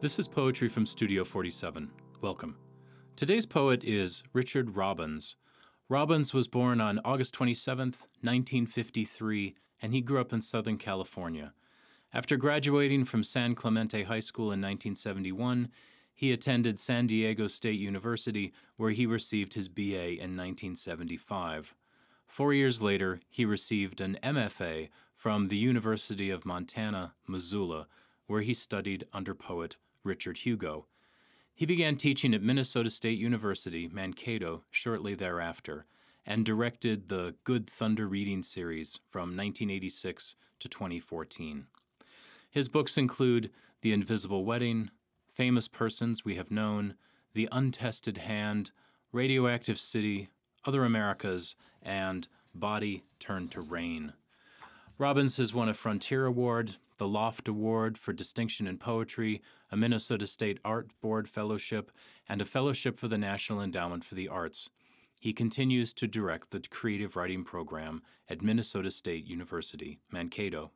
[0.00, 1.90] This is poetry from Studio 47.
[2.22, 2.56] Welcome.
[3.16, 5.36] Today's poet is Richard Robbins.
[5.90, 7.88] Robbins was born on August 27,
[8.22, 11.52] 1953, and he grew up in Southern California.
[12.14, 15.68] After graduating from San Clemente High School in 1971,
[16.14, 21.74] he attended San Diego State University, where he received his BA in 1975.
[22.26, 27.86] Four years later, he received an MFA from the University of Montana, Missoula,
[28.26, 30.86] where he studied under poet Richard Hugo.
[31.56, 35.86] He began teaching at Minnesota State University, Mankato, shortly thereafter,
[36.24, 41.66] and directed the Good Thunder Reading Series from 1986 to 2014.
[42.50, 43.50] His books include
[43.82, 44.90] The Invisible Wedding,
[45.32, 46.94] Famous Persons We Have Known,
[47.34, 48.72] The Untested Hand,
[49.12, 50.28] Radioactive City,
[50.64, 54.12] Other Americas, and Body Turned to Rain.
[54.98, 59.40] Robbins has won a Frontier Award, the Loft Award for Distinction in Poetry,
[59.72, 61.90] a Minnesota State Art Board Fellowship,
[62.28, 64.68] and a Fellowship for the National Endowment for the Arts.
[65.18, 70.72] He continues to direct the creative writing program at Minnesota State University, Mankato.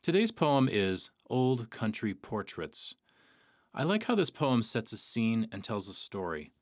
[0.00, 2.94] Today's poem is Old Country Portraits.
[3.74, 6.52] I like how this poem sets a scene and tells a story.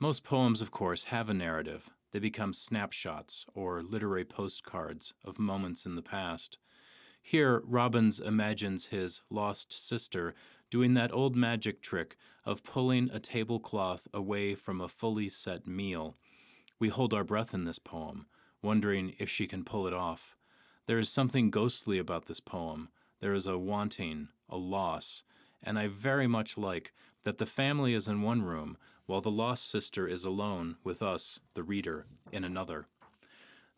[0.00, 1.88] Most poems, of course, have a narrative.
[2.10, 6.58] They become snapshots or literary postcards of moments in the past.
[7.26, 10.34] Here, Robbins imagines his lost sister
[10.68, 16.18] doing that old magic trick of pulling a tablecloth away from a fully set meal.
[16.78, 18.26] We hold our breath in this poem,
[18.60, 20.36] wondering if she can pull it off.
[20.84, 22.90] There is something ghostly about this poem.
[23.20, 25.24] There is a wanting, a loss,
[25.62, 29.70] and I very much like that the family is in one room while the lost
[29.70, 32.86] sister is alone with us, the reader, in another.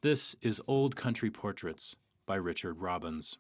[0.01, 1.95] This is Old Country Portraits
[2.27, 3.39] by Richard Robbins.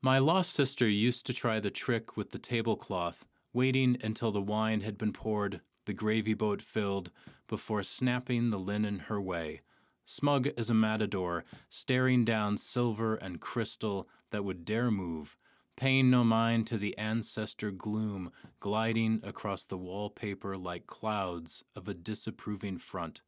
[0.00, 4.80] My lost sister used to try the trick with the tablecloth, waiting until the wine
[4.80, 7.10] had been poured, the gravy boat filled,
[7.46, 9.60] before snapping the linen her way
[10.04, 15.36] smug as a matador, staring down silver and crystal that would dare move,
[15.76, 21.94] paying no mind to the ancestor gloom gliding across the wallpaper like clouds of a
[21.94, 23.22] disapproving front.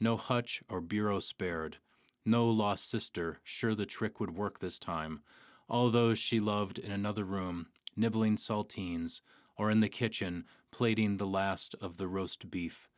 [0.00, 1.78] No hutch or bureau spared.
[2.26, 5.22] No lost sister, sure the trick would work this time.
[5.68, 9.20] All those she loved in another room, nibbling saltines,
[9.56, 12.88] or in the kitchen, plating the last of the roast beef.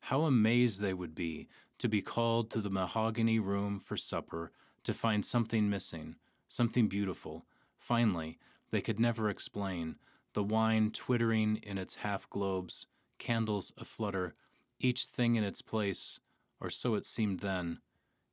[0.00, 1.48] How amazed they would be
[1.78, 4.50] to be called to the mahogany room for supper
[4.84, 6.16] to find something missing,
[6.48, 7.44] something beautiful.
[7.78, 8.38] Finally,
[8.70, 9.96] they could never explain,
[10.32, 12.86] the wine twittering in its half globes,
[13.18, 14.32] candles aflutter,
[14.78, 16.18] each thing in its place,
[16.60, 17.80] or so it seemed then,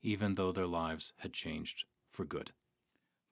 [0.02, 2.52] even though their lives had changed for good.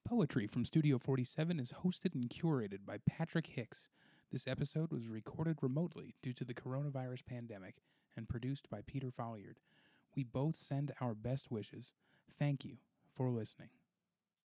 [0.08, 3.90] Poetry from Studio 47 is hosted and curated by Patrick Hicks.
[4.32, 7.76] This episode was recorded remotely due to the coronavirus pandemic
[8.16, 9.60] and produced by Peter Folliard.
[10.16, 11.94] We both send our best wishes.
[12.38, 12.78] Thank you
[13.16, 13.70] for listening.